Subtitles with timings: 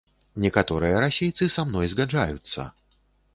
[0.45, 2.67] Некаторыя расейцы са мной згаджаюцца.